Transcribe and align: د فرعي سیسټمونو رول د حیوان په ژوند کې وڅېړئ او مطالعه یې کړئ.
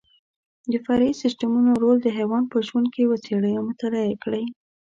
د 0.71 0.73
فرعي 0.85 1.13
سیسټمونو 1.21 1.71
رول 1.83 1.97
د 2.01 2.07
حیوان 2.17 2.43
په 2.51 2.57
ژوند 2.67 2.87
کې 2.93 3.09
وڅېړئ 3.09 3.53
او 3.57 3.63
مطالعه 3.69 4.05
یې 4.09 4.17
کړئ. 4.23 4.43